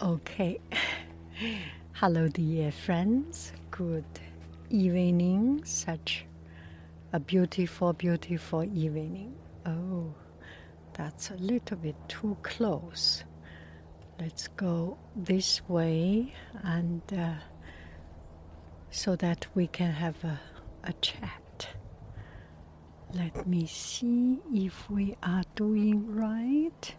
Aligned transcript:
Okay. 0.00 0.60
Hello, 1.94 2.28
dear 2.28 2.70
friends. 2.70 3.52
Good 3.72 4.04
evening. 4.70 5.64
Such 5.64 6.24
a 7.12 7.18
beautiful, 7.18 7.92
beautiful 7.94 8.62
evening. 8.62 9.34
Oh, 9.66 10.14
that's 10.92 11.30
a 11.30 11.34
little 11.34 11.78
bit 11.78 11.96
too 12.06 12.36
close. 12.44 13.24
Let's 14.20 14.46
go 14.46 14.98
this 15.16 15.68
way 15.68 16.32
and 16.62 17.02
uh, 17.12 17.34
so 18.90 19.16
that 19.16 19.48
we 19.56 19.66
can 19.66 19.90
have 19.90 20.22
a, 20.22 20.38
a 20.84 20.92
chat. 21.00 21.70
Let 23.14 23.48
me 23.48 23.66
see 23.66 24.38
if 24.54 24.88
we 24.88 25.16
are 25.24 25.42
doing 25.56 26.14
right. 26.14 26.94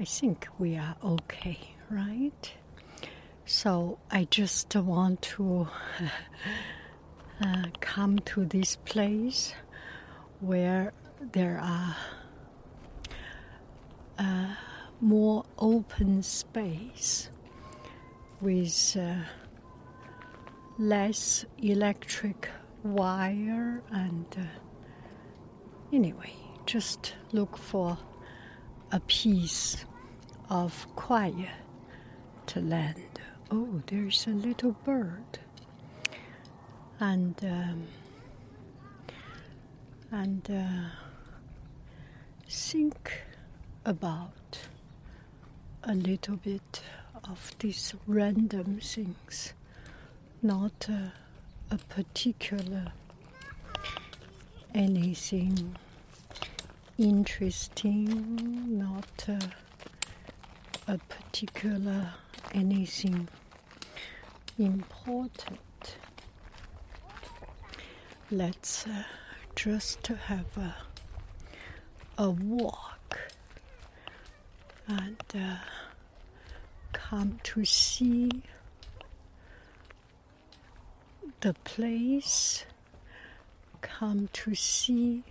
I 0.00 0.04
think 0.04 0.48
we 0.58 0.76
are 0.76 0.96
okay, 1.04 1.58
right? 1.90 2.52
So 3.44 3.98
I 4.10 4.24
just 4.24 4.74
want 4.74 5.20
to 5.22 5.68
uh, 7.40 7.64
come 7.80 8.18
to 8.20 8.46
this 8.46 8.76
place 8.76 9.54
where 10.40 10.92
there 11.32 11.60
are 11.62 11.96
uh, 14.18 14.54
more 15.00 15.44
open 15.58 16.22
space 16.22 17.28
with 18.40 18.96
uh, 18.98 19.16
less 20.78 21.44
electric 21.58 22.48
wire 22.82 23.82
and 23.90 24.26
uh, 24.38 24.42
anyway, 25.92 26.32
just 26.66 27.14
look 27.32 27.56
for 27.58 27.98
a 28.92 29.00
piece 29.00 29.84
of 30.50 30.86
quiet 30.96 31.48
land. 32.54 33.20
Oh, 33.50 33.80
there's 33.86 34.26
a 34.26 34.30
little 34.30 34.72
bird. 34.84 35.38
And 37.00 37.34
um, 37.42 37.86
and 40.10 40.50
uh, 40.50 40.90
think 42.46 43.22
about 43.86 44.58
a 45.84 45.94
little 45.94 46.36
bit 46.36 46.82
of 47.24 47.52
these 47.58 47.94
random 48.06 48.78
things, 48.80 49.54
not 50.42 50.86
uh, 50.90 51.08
a 51.70 51.78
particular 51.78 52.92
anything 54.74 55.76
interesting, 56.98 58.78
not 58.78 59.28
uh, 59.28 59.38
a 60.86 60.98
particular 60.98 62.12
anything 62.52 63.28
important. 64.58 65.96
Let's 68.30 68.86
uh, 68.86 69.04
just 69.54 70.06
have 70.06 70.56
a, 70.56 70.74
a 72.18 72.30
walk 72.30 73.18
and 74.86 75.16
uh, 75.34 75.56
come 76.92 77.40
to 77.42 77.64
see 77.64 78.30
the 81.40 81.54
place, 81.64 82.64
come 83.80 84.28
to 84.32 84.54
see 84.54 85.24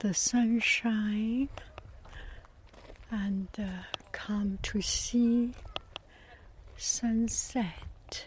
the 0.00 0.12
sunshine 0.12 1.48
and 3.10 3.48
uh, 3.58 3.64
come 4.12 4.58
to 4.62 4.80
see 4.82 5.52
sunset. 6.76 8.24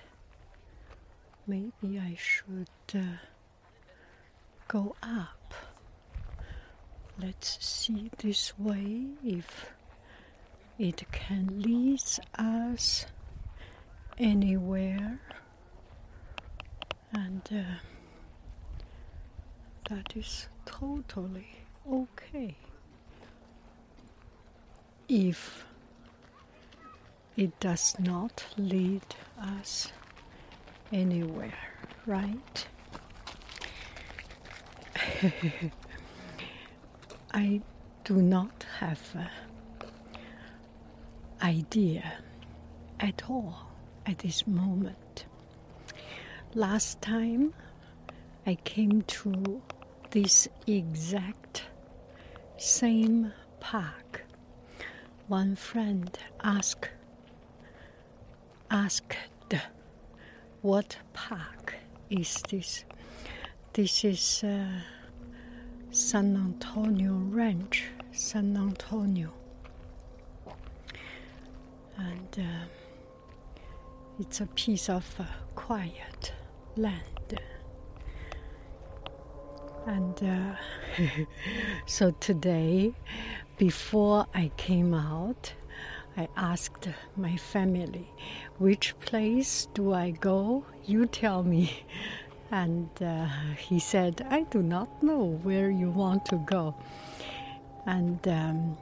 Maybe 1.45 1.99
I 1.99 2.15
should 2.17 2.67
uh, 2.95 3.17
go 4.67 4.95
up. 5.03 5.53
Let's 7.21 7.63
see 7.65 8.09
this 8.17 8.57
way 8.57 9.07
if 9.23 9.71
it 10.77 11.03
can 11.11 11.61
lead 11.61 12.01
us 12.35 13.05
anywhere. 14.17 15.19
And 17.11 17.41
uh, 17.51 17.79
that 19.89 20.15
is 20.15 20.47
totally 20.79 21.47
okay 21.91 22.55
if 25.09 25.65
it 27.35 27.59
does 27.59 27.97
not 27.99 28.45
lead 28.57 29.01
us 29.41 29.91
anywhere, 30.91 31.53
right? 32.05 32.67
I 37.33 37.61
do 38.03 38.15
not 38.15 38.65
have 38.79 39.01
an 39.15 39.29
idea 41.41 42.13
at 42.99 43.29
all 43.29 43.67
at 44.05 44.19
this 44.19 44.45
moment. 44.47 45.25
Last 46.53 47.01
time 47.01 47.53
I 48.45 48.55
came 48.55 49.01
to 49.03 49.61
this 50.11 50.47
exact 50.65 51.63
same 52.57 53.31
park. 53.59 54.25
One 55.27 55.55
friend 55.55 56.17
asked 56.43 56.89
asked 58.71 59.15
what 60.61 60.97
park 61.13 61.75
is 62.09 62.41
this? 62.49 62.83
This 63.73 64.03
is 64.03 64.43
uh, 64.43 64.81
san 65.91 66.35
antonio 66.35 67.13
ranch 67.13 67.85
san 68.11 68.57
antonio. 68.57 69.31
And 71.97 72.39
uh, 72.39 72.65
it's 74.19 74.41
a 74.41 74.47
piece 74.47 74.89
of 74.89 75.05
uh, 75.19 75.23
quiet 75.55 76.33
land 76.75 77.18
And 79.89 80.21
uh, 80.23 81.03
so 81.87 82.11
today, 82.19 82.93
before 83.57 84.27
I 84.35 84.51
came 84.55 84.93
out, 84.93 85.51
I 86.15 86.27
asked 86.37 86.87
my 87.17 87.35
family, 87.37 88.07
which 88.59 88.93
place 88.99 89.67
do 89.73 89.93
I 89.93 90.11
go? 90.11 90.63
You 90.85 91.07
tell 91.07 91.41
me. 91.43 91.83
And 92.51 92.89
uh, 92.99 93.27
he 93.57 93.79
said, 93.79 94.25
I 94.29 94.41
do 94.41 94.63
not 94.63 95.03
know 95.03 95.39
where 95.43 95.69
you 95.69 95.91
want 95.91 96.25
to 96.25 96.37
go. 96.37 96.73
And 97.85 98.27
um, 98.27 98.75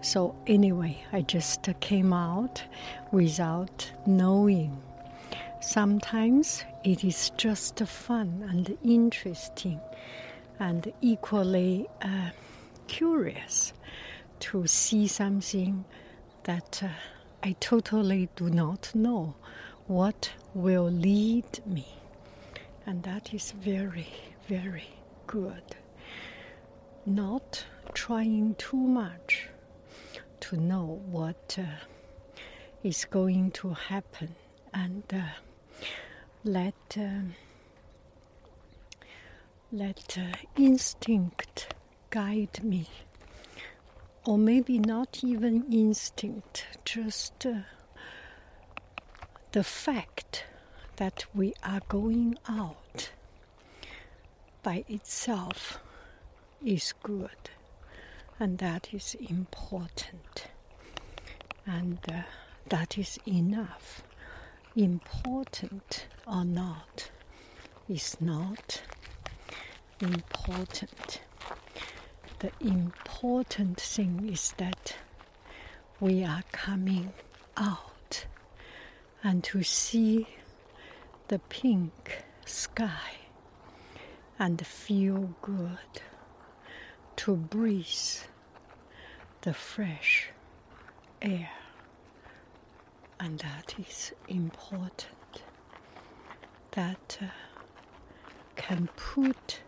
so, 0.00 0.34
anyway, 0.48 1.04
I 1.12 1.20
just 1.22 1.68
came 1.78 2.12
out 2.12 2.64
without 3.12 3.92
knowing. 4.06 4.76
Sometimes 5.60 6.64
it 6.84 7.04
is 7.04 7.30
just 7.36 7.78
fun 7.80 8.48
and 8.50 8.78
interesting 8.82 9.78
and 10.58 10.90
equally 11.02 11.86
uh, 12.00 12.30
curious 12.86 13.74
to 14.40 14.66
see 14.66 15.06
something 15.06 15.84
that 16.44 16.82
uh, 16.82 16.88
I 17.42 17.56
totally 17.60 18.30
do 18.36 18.48
not 18.48 18.94
know 18.94 19.34
what 19.86 20.32
will 20.54 20.90
lead 20.90 21.60
me. 21.66 21.86
And 22.86 23.02
that 23.02 23.34
is 23.34 23.52
very, 23.52 24.08
very 24.48 24.88
good. 25.26 25.76
Not 27.04 27.66
trying 27.92 28.54
too 28.54 28.78
much 28.78 29.50
to 30.40 30.56
know 30.56 31.02
what 31.10 31.58
uh, 31.58 31.64
is 32.82 33.04
going 33.04 33.50
to 33.52 33.74
happen 33.74 34.34
and 34.72 35.02
uh, 35.12 35.20
let 36.44 36.74
um, 36.96 37.34
let 39.72 40.18
uh, 40.18 40.36
instinct 40.56 41.74
guide 42.10 42.62
me 42.62 42.88
or 44.24 44.36
maybe 44.36 44.78
not 44.78 45.20
even 45.24 45.64
instinct, 45.72 46.66
just 46.84 47.46
uh, 47.46 47.54
the 49.52 49.64
fact 49.64 50.44
that 50.96 51.24
we 51.34 51.54
are 51.64 51.80
going 51.88 52.36
out 52.48 53.10
by 54.62 54.84
itself 54.88 55.80
is 56.64 56.92
good, 57.02 57.50
and 58.38 58.58
that 58.58 58.92
is 58.92 59.16
important, 59.28 60.48
and 61.66 61.98
uh, 62.12 62.22
that 62.68 62.98
is 62.98 63.18
enough. 63.26 64.02
Important 64.76 66.06
or 66.26 66.44
not 66.44 67.10
is 67.88 68.16
not 68.20 68.82
important 70.00 71.20
the 72.40 72.50
important 72.60 73.78
thing 73.78 74.30
is 74.32 74.52
that 74.56 74.96
we 76.00 76.24
are 76.24 76.42
coming 76.52 77.12
out 77.54 78.24
and 79.22 79.44
to 79.44 79.62
see 79.62 80.26
the 81.28 81.38
pink 81.38 82.24
sky 82.46 83.18
and 84.38 84.66
feel 84.66 85.34
good, 85.42 86.00
to 87.16 87.36
breathe 87.36 88.24
the 89.42 89.52
fresh 89.52 90.30
air. 91.20 91.50
And 93.20 93.38
that 93.40 93.74
is 93.78 94.12
important. 94.28 95.42
That 96.72 97.18
uh, 97.20 97.26
can 98.56 98.88
put 98.96 99.60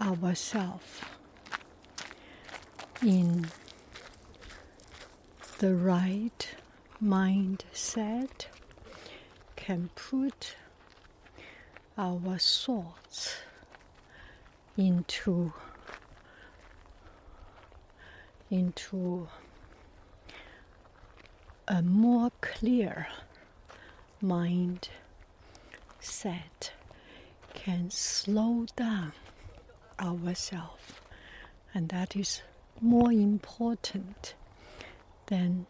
ourselves 0.00 1.00
in 3.02 3.48
the 5.58 5.74
right 5.74 6.48
mindset 7.02 8.46
can 9.56 9.90
put 9.94 10.56
our 11.98 12.38
thoughts 12.38 13.36
into 14.76 15.52
into 18.50 19.28
a 21.68 21.82
more 21.82 22.30
clear 22.40 23.08
mind 24.20 24.88
set 26.00 26.72
can 27.54 27.90
slow 27.90 28.66
down 28.76 29.12
ourselves 29.98 30.92
and 31.74 31.88
that 31.88 32.14
is 32.16 32.42
more 32.80 33.10
important 33.12 34.34
than 35.26 35.66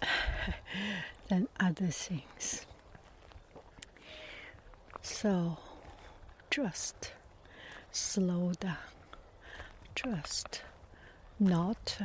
than 1.28 1.48
other 1.58 1.88
things. 1.88 2.66
So 5.02 5.58
just 6.50 7.12
slow 7.90 8.52
down, 8.60 8.76
just 9.94 10.62
not 11.40 11.98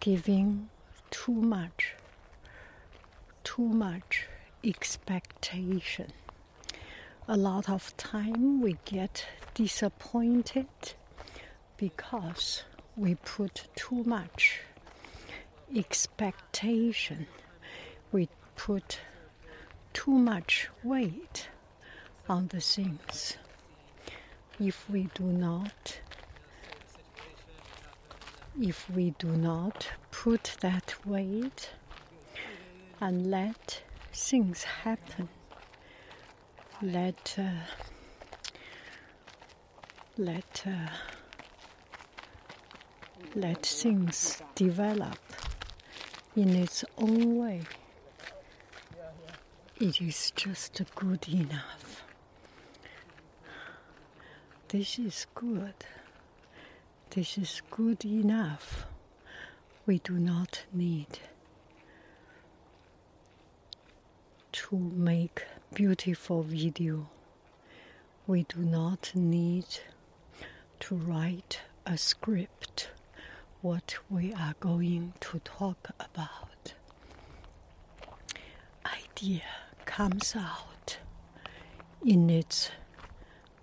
giving 0.00 0.68
too 1.24 1.32
much, 1.32 1.94
too 3.42 3.66
much 3.66 4.26
expectation. 4.62 6.12
A 7.26 7.36
lot 7.36 7.70
of 7.70 7.96
time 7.96 8.60
we 8.60 8.76
get 8.84 9.26
disappointed 9.54 10.68
because 11.78 12.64
we 12.96 13.14
put 13.14 13.66
too 13.74 14.04
much 14.04 14.60
expectation, 15.74 17.26
we 18.12 18.28
put 18.54 19.00
too 19.94 20.18
much 20.18 20.68
weight 20.84 21.48
on 22.28 22.48
the 22.48 22.60
things. 22.60 23.38
If 24.60 24.88
we 24.90 25.08
do 25.14 25.24
not, 25.24 26.00
if 28.60 28.88
we 28.90 29.10
do 29.18 29.28
not 29.28 29.88
put 30.22 30.56
that 30.60 30.94
weight 31.04 31.70
and 33.00 33.30
let 33.30 33.82
things 34.12 34.64
happen, 34.64 35.28
let 36.80 37.36
uh, 37.38 37.50
let 40.16 40.64
uh, 40.66 40.88
let 43.34 43.66
things 43.66 44.40
develop 44.54 45.18
in 46.34 46.48
its 46.56 46.82
own 46.96 47.36
way. 47.36 47.60
It 49.78 50.00
is 50.00 50.32
just 50.34 50.80
good 50.94 51.28
enough. 51.28 52.02
This 54.68 54.98
is 54.98 55.26
good. 55.34 55.84
This 57.10 57.36
is 57.36 57.60
good 57.70 58.04
enough. 58.06 58.86
We 59.86 60.00
do 60.00 60.14
not 60.14 60.64
need 60.72 61.20
to 64.50 64.76
make 64.76 65.44
beautiful 65.72 66.42
video. 66.42 67.08
We 68.26 68.42
do 68.48 68.62
not 68.62 69.12
need 69.14 69.66
to 70.80 70.96
write 70.96 71.60
a 71.86 71.96
script 71.96 72.90
what 73.62 73.96
we 74.10 74.34
are 74.34 74.56
going 74.58 75.12
to 75.20 75.38
talk 75.44 75.90
about. 76.00 76.74
Idea 78.84 79.42
comes 79.84 80.34
out 80.34 80.98
in 82.04 82.28
its 82.28 82.72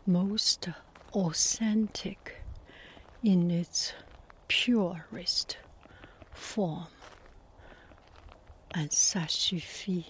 most 0.05 0.69
authentic, 1.13 2.37
in 3.21 3.51
its 3.51 3.91
purest 4.47 5.57
form. 6.33 6.87
And 8.73 8.89
ça 8.89 9.29
suffit. 9.29 10.05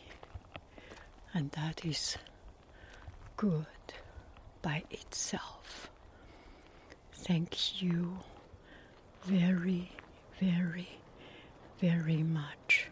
And 1.34 1.52
that 1.52 1.84
is 1.86 2.18
good 3.38 3.66
by 4.62 4.84
itself. 4.92 5.90
Thank 7.12 7.82
you 7.82 8.20
very, 9.24 9.92
very, 10.40 11.00
very 11.80 12.24
much. 12.24 12.90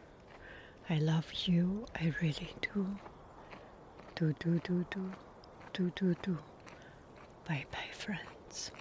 I 0.90 0.98
love 0.98 1.32
you. 1.46 1.86
I 1.96 2.14
really 2.22 2.54
do. 2.62 2.98
Do, 4.16 4.34
do, 4.40 4.60
do, 4.64 4.86
do, 4.90 5.12
do, 5.74 5.92
do, 5.96 6.16
do. 6.22 6.38
Bye 7.48 7.66
bye, 7.72 7.92
friends. 7.94 8.72